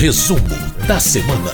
[0.00, 0.40] Resumo
[0.88, 1.52] da semana.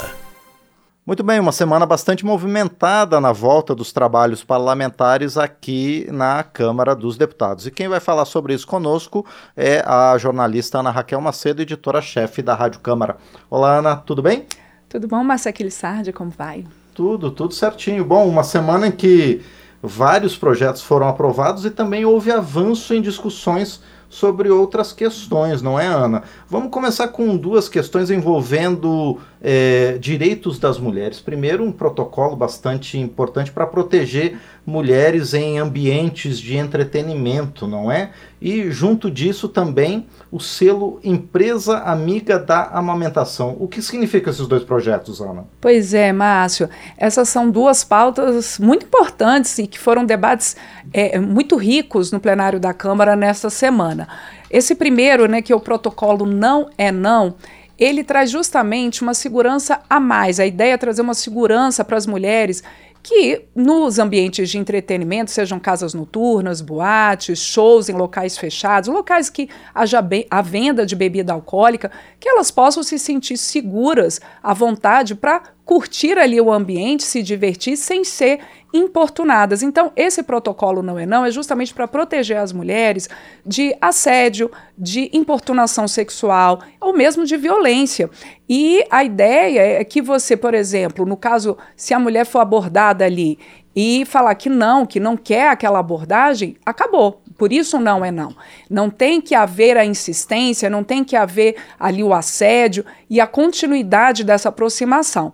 [1.04, 7.16] Muito bem, uma semana bastante movimentada na volta dos trabalhos parlamentares aqui na Câmara dos
[7.16, 7.66] Deputados.
[7.66, 12.54] E quem vai falar sobre isso conosco é a jornalista Ana Raquel Macedo, editora-chefe da
[12.54, 13.16] Rádio Câmara.
[13.50, 14.46] Olá, Ana, tudo bem?
[14.88, 16.64] Tudo bom, Marcia Sardi, como vai?
[16.94, 18.04] Tudo, tudo certinho.
[18.04, 19.42] Bom, uma semana em que
[19.82, 23.82] vários projetos foram aprovados e também houve avanço em discussões
[24.16, 26.22] sobre outras questões, não é, Ana?
[26.48, 31.20] Vamos começar com duas questões envolvendo é, direitos das mulheres.
[31.20, 38.10] Primeiro, um protocolo bastante importante para proteger mulheres em ambientes de entretenimento, não é?
[38.40, 43.56] E junto disso também o selo Empresa Amiga da Amamentação.
[43.60, 45.44] O que significa esses dois projetos, Ana?
[45.60, 46.68] Pois é, Márcio.
[46.98, 50.56] Essas são duas pautas muito importantes e que foram debates
[50.92, 54.05] é, muito ricos no plenário da Câmara nesta semana.
[54.50, 57.34] Esse primeiro, né, que é o protocolo não é não,
[57.78, 60.40] ele traz justamente uma segurança a mais.
[60.40, 62.62] A ideia é trazer uma segurança para as mulheres
[63.02, 69.48] que nos ambientes de entretenimento, sejam casas noturnas, boates, shows em locais fechados, locais que
[69.72, 75.40] haja a venda de bebida alcoólica, que elas possam se sentir seguras, à vontade para
[75.66, 78.38] curtir ali o ambiente, se divertir sem ser
[78.72, 79.64] importunadas.
[79.64, 83.08] Então, esse protocolo não é não é justamente para proteger as mulheres
[83.44, 88.08] de assédio, de importunação sexual ou mesmo de violência.
[88.48, 93.04] E a ideia é que você, por exemplo, no caso, se a mulher for abordada
[93.04, 93.36] ali
[93.74, 97.22] e falar que não, que não quer aquela abordagem, acabou.
[97.36, 98.34] Por isso não é não.
[98.68, 103.26] Não tem que haver a insistência, não tem que haver ali o assédio e a
[103.26, 105.32] continuidade dessa aproximação.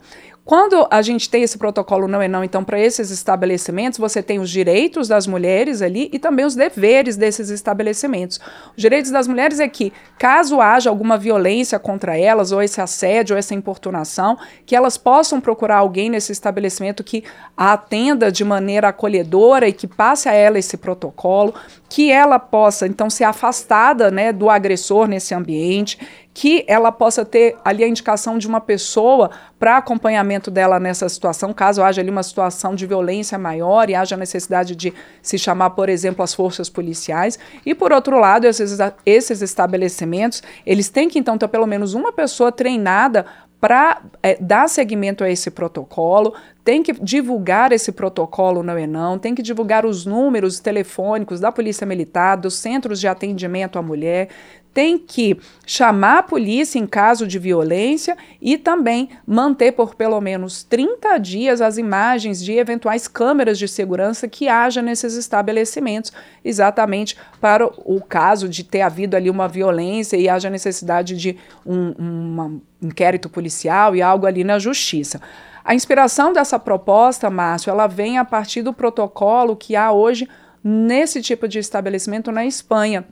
[0.52, 4.38] Quando a gente tem esse protocolo não é não, então, para esses estabelecimentos, você tem
[4.38, 8.38] os direitos das mulheres ali e também os deveres desses estabelecimentos.
[8.76, 13.32] Os direitos das mulheres é que, caso haja alguma violência contra elas, ou esse assédio,
[13.32, 14.36] ou essa importunação,
[14.66, 17.24] que elas possam procurar alguém nesse estabelecimento que
[17.56, 21.54] a atenda de maneira acolhedora e que passe a ela esse protocolo,
[21.88, 25.98] que ela possa, então, ser afastada né, do agressor nesse ambiente,
[26.34, 31.52] que ela possa ter ali a indicação de uma pessoa para acompanhamento dela nessa situação,
[31.52, 35.88] caso haja ali uma situação de violência maior e haja necessidade de se chamar, por
[35.88, 37.38] exemplo, as forças policiais.
[37.66, 42.12] E por outro lado, esses, esses estabelecimentos, eles têm que então ter pelo menos uma
[42.12, 43.26] pessoa treinada
[43.62, 49.16] para é, dar seguimento a esse protocolo, tem que divulgar esse protocolo não é não,
[49.20, 54.30] tem que divulgar os números telefônicos da Polícia Militar, dos centros de atendimento à mulher,
[54.74, 60.62] tem que chamar a polícia em caso de violência e também manter por pelo menos
[60.64, 66.12] 30 dias as imagens de eventuais câmeras de segurança que haja nesses estabelecimentos,
[66.44, 71.94] exatamente para o caso de ter havido ali uma violência e haja necessidade de um,
[71.98, 75.20] um inquérito policial e algo ali na justiça.
[75.64, 80.28] A inspiração dessa proposta, Márcio, ela vem a partir do protocolo que há hoje
[80.64, 83.04] nesse tipo de estabelecimento na Espanha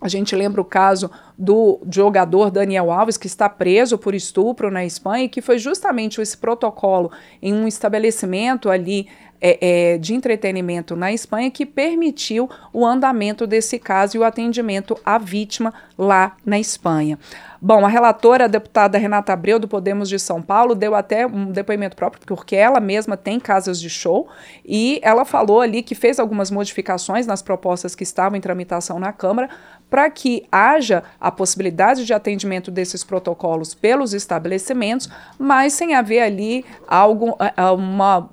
[0.00, 4.84] a gente lembra o caso do jogador Daniel Alves, que está preso por estupro na
[4.84, 7.10] Espanha, e que foi justamente esse protocolo
[7.42, 9.06] em um estabelecimento ali
[9.40, 14.98] é, é, de entretenimento na Espanha que permitiu o andamento desse caso e o atendimento
[15.04, 17.18] à vítima lá na Espanha.
[17.60, 21.50] Bom, a relatora, a deputada Renata Abreu, do Podemos de São Paulo, deu até um
[21.50, 24.28] depoimento próprio, porque ela mesma tem casas de show,
[24.64, 29.12] e ela falou ali que fez algumas modificações nas propostas que estavam em tramitação na
[29.12, 29.48] Câmara,
[29.88, 36.64] para que haja a possibilidade de atendimento desses protocolos pelos estabelecimentos, mas sem haver ali
[36.86, 37.36] algo,
[37.76, 38.30] uma,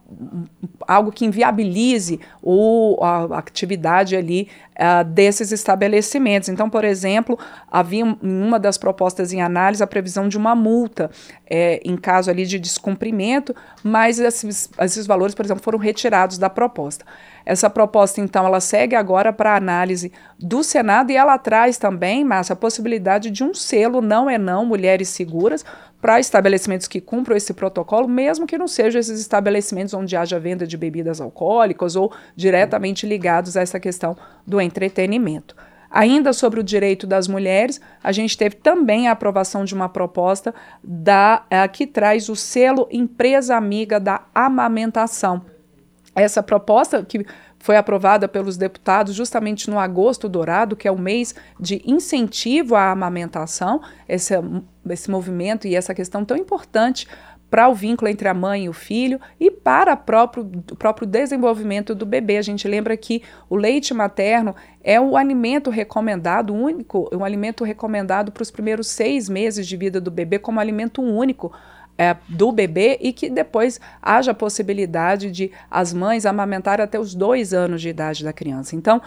[0.93, 6.49] algo que inviabilize o, a atividade ali uh, desses estabelecimentos.
[6.49, 7.37] Então, por exemplo,
[7.71, 11.09] havia em uma das propostas em análise a previsão de uma multa
[11.49, 16.49] é, em caso ali de descumprimento, mas esses, esses valores, por exemplo, foram retirados da
[16.49, 17.05] proposta.
[17.45, 22.53] Essa proposta, então, ela segue agora para análise do Senado e ela traz também, Márcia,
[22.53, 25.65] a possibilidade de um selo não é não, mulheres seguras,
[26.03, 30.67] para estabelecimentos que cumpram esse protocolo, mesmo que não sejam esses estabelecimentos onde haja venda
[30.67, 34.13] de bebidas alcoólicas ou diretamente ligados a essa questão
[34.45, 35.55] do entretenimento.
[35.89, 40.53] Ainda sobre o direito das mulheres, a gente teve também a aprovação de uma proposta
[40.83, 45.45] da, uh, que traz o selo Empresa Amiga da Amamentação.
[46.13, 47.25] Essa proposta que
[47.63, 52.91] foi aprovada pelos deputados justamente no Agosto Dourado, que é o mês de incentivo à
[52.91, 54.33] amamentação, esse,
[54.89, 57.07] esse movimento e essa questão tão importante
[57.49, 61.95] para o vínculo entre a mãe e o filho e para próprio, o próprio desenvolvimento
[61.95, 62.35] do bebê.
[62.35, 68.29] A gente lembra que o leite materno é o alimento recomendado, único, um alimento recomendado
[68.29, 71.53] para os primeiros seis meses de vida do bebê como alimento único
[72.03, 77.15] é, do bebê e que depois haja a possibilidade de as mães amamentarem até os
[77.15, 78.75] dois anos de idade da criança.
[78.75, 79.01] Então,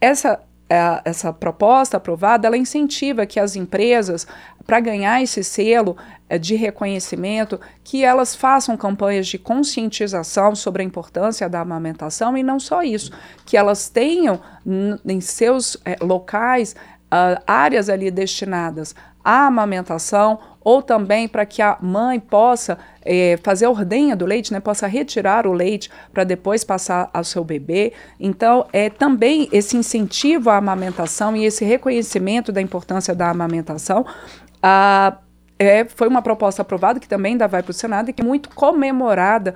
[0.00, 4.26] essa é, essa proposta aprovada, ela incentiva que as empresas,
[4.66, 5.94] para ganhar esse selo
[6.26, 12.42] é, de reconhecimento, que elas façam campanhas de conscientização sobre a importância da amamentação e
[12.42, 13.12] não só isso,
[13.44, 14.40] que elas tenham
[15.04, 16.74] em seus é, locais
[17.14, 23.66] uh, áreas ali destinadas à amamentação ou também para que a mãe possa é, fazer
[23.66, 27.92] a ordenha do leite, né, possa retirar o leite para depois passar ao seu bebê.
[28.18, 34.06] Então, é também esse incentivo à amamentação e esse reconhecimento da importância da amamentação.
[34.62, 35.18] Ah,
[35.58, 38.24] é, foi uma proposta aprovada que também ainda vai para o Senado e que é
[38.24, 39.54] muito comemorada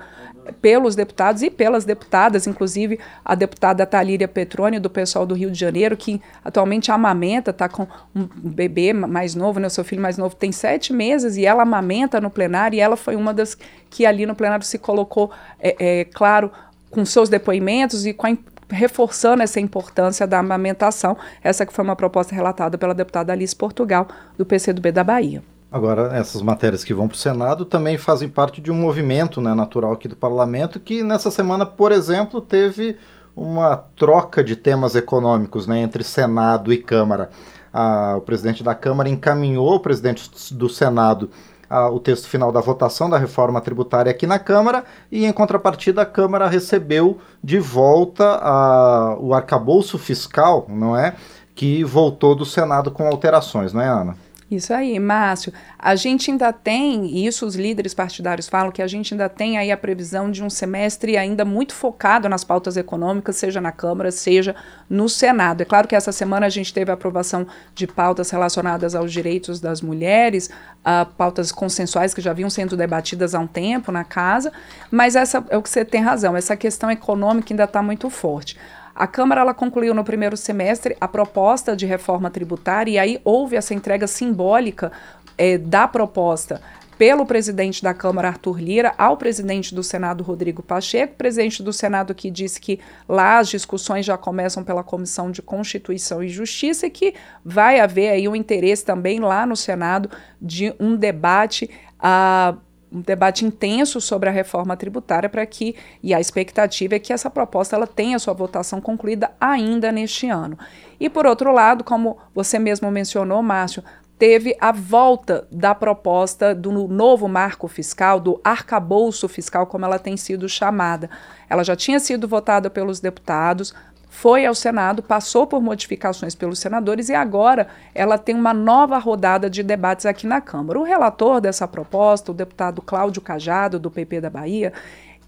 [0.61, 5.59] pelos deputados e pelas deputadas, inclusive a deputada Talíria Petroni, do pessoal do Rio de
[5.59, 10.17] Janeiro, que atualmente amamenta, está com um bebê mais novo, né, o seu filho mais
[10.17, 13.57] novo tem sete meses, e ela amamenta no plenário, e ela foi uma das
[13.89, 16.51] que ali no plenário se colocou, é, é claro,
[16.89, 18.37] com seus depoimentos e com a
[18.71, 24.07] reforçando essa importância da amamentação, essa que foi uma proposta relatada pela deputada Alice Portugal,
[24.37, 25.41] do PCdoB da Bahia.
[25.71, 29.53] Agora, essas matérias que vão para o Senado também fazem parte de um movimento né,
[29.53, 32.97] natural aqui do parlamento, que nessa semana, por exemplo, teve
[33.35, 37.29] uma troca de temas econômicos né, entre Senado e Câmara.
[37.71, 41.29] Ah, o presidente da Câmara encaminhou o presidente do Senado
[41.69, 46.01] ah, o texto final da votação da reforma tributária aqui na Câmara e, em contrapartida,
[46.01, 51.15] a Câmara recebeu de volta ah, o arcabouço fiscal, não é?
[51.53, 54.28] Que voltou do Senado com alterações, não é, Ana?
[54.49, 55.53] Isso aí, Márcio.
[55.77, 59.59] A gente ainda tem, e isso os líderes partidários falam, que a gente ainda tem
[59.59, 64.09] aí a previsão de um semestre ainda muito focado nas pautas econômicas, seja na Câmara,
[64.09, 64.55] seja
[64.89, 65.61] no Senado.
[65.61, 69.59] É claro que essa semana a gente teve a aprovação de pautas relacionadas aos direitos
[69.59, 70.49] das mulheres,
[70.79, 74.51] uh, pautas consensuais que já vinham sendo debatidas há um tempo na casa,
[74.89, 78.57] mas essa é o que você tem razão, essa questão econômica ainda está muito forte.
[78.99, 83.55] A Câmara ela concluiu no primeiro semestre a proposta de reforma tributária e aí houve
[83.55, 84.91] essa entrega simbólica
[85.37, 86.61] é, da proposta
[86.97, 92.13] pelo presidente da Câmara, Arthur Lira, ao presidente do Senado, Rodrigo Pacheco, presidente do Senado
[92.13, 96.89] que disse que lá as discussões já começam pela Comissão de Constituição e Justiça e
[96.89, 97.13] que
[97.43, 100.11] vai haver aí um interesse também lá no Senado
[100.41, 101.69] de um debate.
[102.01, 102.59] Uh,
[102.91, 107.29] um debate intenso sobre a reforma tributária para que e a expectativa é que essa
[107.29, 110.57] proposta ela tenha sua votação concluída ainda neste ano.
[110.99, 113.83] E por outro lado, como você mesmo mencionou, Márcio,
[114.17, 120.17] teve a volta da proposta do novo marco fiscal, do arcabouço fiscal, como ela tem
[120.17, 121.09] sido chamada.
[121.49, 123.73] Ela já tinha sido votada pelos deputados,
[124.09, 129.49] foi ao Senado, passou por modificações pelos senadores e agora ela tem uma nova rodada
[129.49, 130.79] de debates aqui na Câmara.
[130.79, 134.73] O relator dessa proposta, o deputado Cláudio Cajado, do PP da Bahia,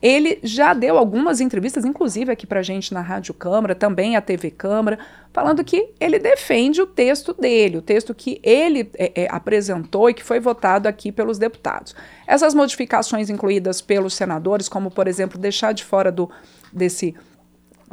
[0.02, 4.50] ele já deu algumas entrevistas, inclusive aqui para gente na Rádio Câmara, também a TV
[4.50, 4.98] Câmara,
[5.32, 10.14] falando que ele defende o texto dele, o texto que ele é, é, apresentou e
[10.16, 11.96] que foi votado aqui pelos deputados.
[12.26, 16.28] Essas modificações incluídas pelos senadores, como por exemplo deixar de fora do
[16.74, 17.14] desse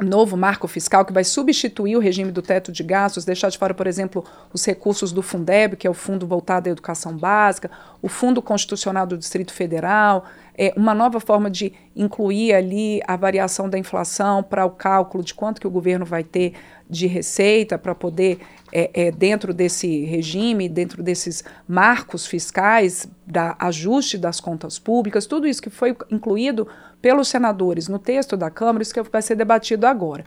[0.03, 3.73] novo marco fiscal que vai substituir o regime do teto de gastos, deixar de fora,
[3.73, 4.23] por exemplo,
[4.53, 7.69] os recursos do Fundeb, que é o Fundo Voltado à Educação Básica,
[8.01, 10.25] o Fundo Constitucional do Distrito Federal,
[10.57, 15.33] é, uma nova forma de incluir ali a variação da inflação para o cálculo de
[15.33, 16.53] quanto que o governo vai ter
[16.89, 18.39] de receita para poder,
[18.73, 25.47] é, é, dentro desse regime, dentro desses marcos fiscais, da ajuste das contas públicas, tudo
[25.47, 26.67] isso que foi incluído
[27.01, 30.25] pelos senadores no texto da Câmara, isso que vai ser debatido agora.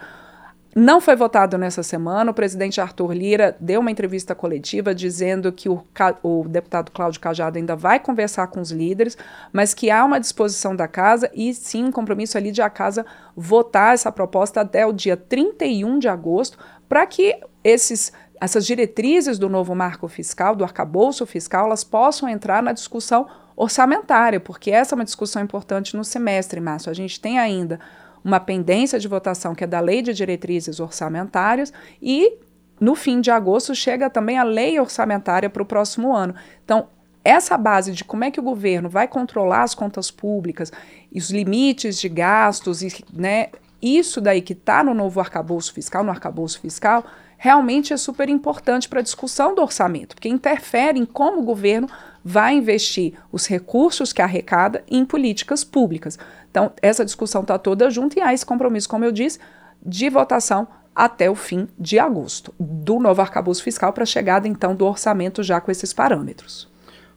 [0.74, 2.30] Não foi votado nessa semana.
[2.30, 5.84] O presidente Arthur Lira deu uma entrevista coletiva dizendo que o,
[6.22, 9.18] o, deputado Cláudio Cajado ainda vai conversar com os líderes,
[9.52, 13.04] mas que há uma disposição da casa e sim um compromisso ali de a casa
[13.36, 16.56] votar essa proposta até o dia 31 de agosto,
[16.88, 18.10] para que esses,
[18.40, 24.40] essas diretrizes do novo marco fiscal, do arcabouço fiscal, elas possam entrar na discussão orçamentária,
[24.40, 26.90] porque essa é uma discussão importante no semestre, Márcio.
[26.90, 27.78] A gente tem ainda
[28.24, 32.38] uma pendência de votação que é da Lei de Diretrizes Orçamentárias e
[32.80, 36.34] no fim de agosto chega também a lei orçamentária para o próximo ano.
[36.64, 36.88] Então,
[37.24, 40.72] essa base de como é que o governo vai controlar as contas públicas
[41.14, 43.48] os limites de gastos, e, né,
[43.80, 47.04] isso daí que está no novo arcabouço fiscal, no arcabouço fiscal,
[47.42, 51.88] realmente é super importante para a discussão do orçamento, porque interfere em como o governo
[52.24, 56.16] vai investir os recursos que arrecada em políticas públicas.
[56.48, 59.40] Então, essa discussão está toda junto e há esse compromisso, como eu disse,
[59.84, 64.72] de votação até o fim de agosto do novo arcabouço fiscal para a chegada, então,
[64.72, 66.70] do orçamento já com esses parâmetros.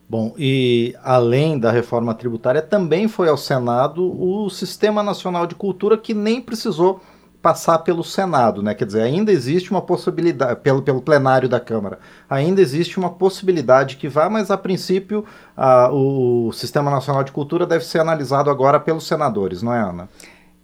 [0.10, 6.00] Bom, e além da reforma tributária, também foi ao Senado o Sistema Nacional de Cultura,
[6.00, 7.00] que nem precisou
[7.46, 8.74] passar pelo Senado, né?
[8.74, 13.98] Quer dizer, ainda existe uma possibilidade, pelo, pelo plenário da Câmara, ainda existe uma possibilidade
[13.98, 15.24] que vá, mas a princípio
[15.92, 20.10] o Sistema Nacional de Cultura deve ser analisado agora pelos senadores, não é, Ana?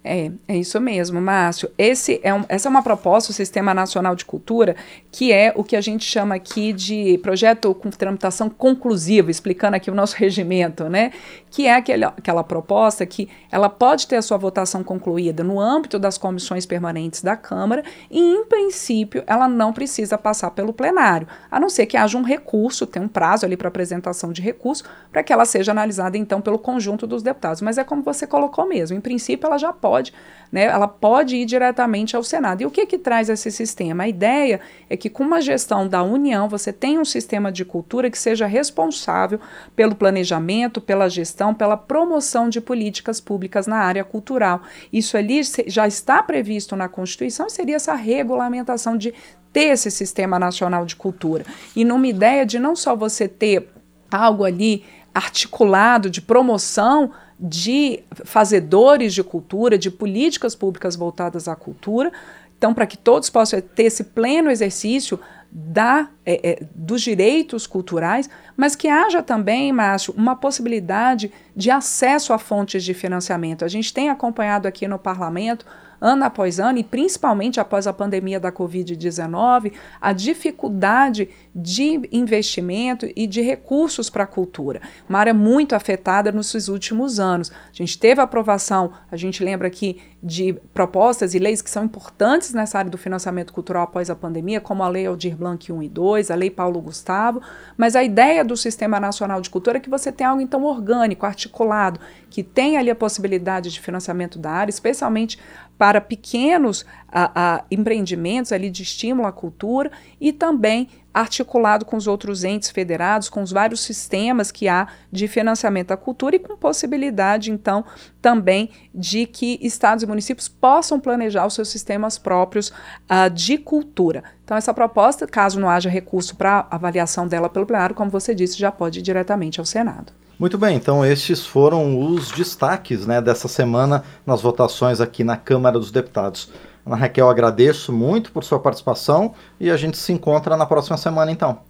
[0.04, 1.70] É, é isso mesmo, Márcio.
[1.78, 4.74] Esse é um, essa é uma proposta do Sistema Nacional de Cultura,
[5.12, 9.90] que é o que a gente chama aqui de projeto com tramitação conclusiva, explicando aqui
[9.90, 11.12] o nosso regimento, né?
[11.50, 16.00] Que é aquele, aquela proposta que ela pode ter a sua votação concluída no âmbito
[16.00, 21.60] das comissões permanentes da Câmara e, em princípio, ela não precisa passar pelo plenário, a
[21.60, 24.82] não ser que haja um recurso, tem um prazo ali para apresentação de recurso,
[25.12, 27.62] para que ela seja analisada, então, pelo conjunto dos deputados.
[27.62, 30.14] Mas é como você colocou mesmo, em princípio, ela já pode pode,
[30.50, 32.62] né, ela pode ir diretamente ao Senado.
[32.62, 34.04] E o que que traz esse sistema?
[34.04, 34.58] A ideia
[34.88, 38.46] é que com uma gestão da União, você tenha um sistema de cultura que seja
[38.46, 39.38] responsável
[39.76, 44.62] pelo planejamento, pela gestão, pela promoção de políticas públicas na área cultural.
[44.90, 49.12] Isso ali já está previsto na Constituição, seria essa regulamentação de
[49.52, 51.44] ter esse sistema nacional de cultura.
[51.76, 53.68] E numa ideia de não só você ter
[54.10, 54.84] algo ali
[55.14, 57.10] articulado de promoção
[57.44, 62.12] de fazedores de cultura, de políticas públicas voltadas à cultura.
[62.56, 65.18] Então, para que todos possam ter esse pleno exercício
[65.50, 72.32] da, é, é, dos direitos culturais, mas que haja também, Márcio, uma possibilidade de acesso
[72.32, 73.64] a fontes de financiamento.
[73.64, 75.66] A gente tem acompanhado aqui no parlamento
[76.02, 83.24] ano após ano, e principalmente após a pandemia da Covid-19, a dificuldade de investimento e
[83.26, 84.80] de recursos para a cultura.
[85.08, 87.52] Uma área muito afetada nos últimos anos.
[87.52, 92.52] A gente teve aprovação, a gente lembra aqui de propostas e leis que são importantes
[92.52, 95.88] nessa área do financiamento cultural após a pandemia, como a Lei Aldir Blanc 1 e
[95.88, 97.40] 2, a Lei Paulo Gustavo,
[97.76, 101.26] mas a ideia do Sistema Nacional de Cultura é que você tenha algo então orgânico,
[101.26, 105.38] articulado, que tenha ali a possibilidade de financiamento da área, especialmente
[105.76, 112.06] para pequenos a, a, empreendimentos ali de estímulo à cultura e também articulado com os
[112.06, 116.56] outros entes federados, com os vários sistemas que há de financiamento à cultura e com
[116.56, 117.84] possibilidade, então,
[118.20, 124.24] também de que estados e municípios possam planejar os seus sistemas próprios uh, de cultura.
[124.44, 128.58] Então, essa proposta, caso não haja recurso para avaliação dela pelo plenário, como você disse,
[128.58, 130.12] já pode ir diretamente ao Senado.
[130.42, 135.78] Muito bem, então estes foram os destaques né, dessa semana nas votações aqui na Câmara
[135.78, 136.50] dos Deputados.
[136.84, 141.30] Ana Raquel, agradeço muito por sua participação e a gente se encontra na próxima semana,
[141.30, 141.60] então.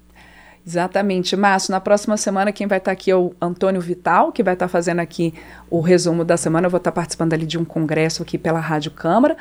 [0.66, 1.70] Exatamente, Márcio.
[1.70, 5.00] Na próxima semana, quem vai estar aqui é o Antônio Vital, que vai estar fazendo
[5.00, 5.34] aqui
[5.68, 6.66] o resumo da semana.
[6.66, 9.36] Eu vou estar participando ali de um congresso aqui pela Rádio Câmara.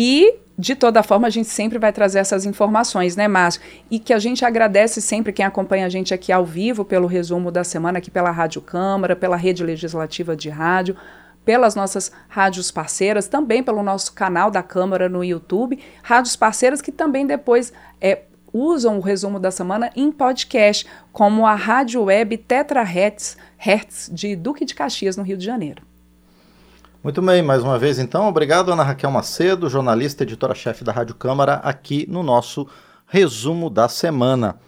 [0.00, 3.60] E, de toda forma, a gente sempre vai trazer essas informações, né, Márcio?
[3.90, 7.50] E que a gente agradece sempre quem acompanha a gente aqui ao vivo pelo resumo
[7.50, 10.96] da semana, aqui pela Rádio Câmara, pela Rede Legislativa de Rádio
[11.44, 16.92] pelas nossas rádios parceiras, também pelo nosso canal da Câmara no YouTube, rádios parceiras que
[16.92, 22.82] também depois é, usam o resumo da semana em podcast, como a Rádio Web Tetra
[22.82, 25.87] Hertz, Hertz de Duque de Caxias, no Rio de Janeiro.
[27.00, 31.54] Muito bem, mais uma vez então, obrigado Ana Raquel Macedo, jornalista, editora-chefe da Rádio Câmara,
[31.62, 32.66] aqui no nosso
[33.06, 34.58] resumo da semana.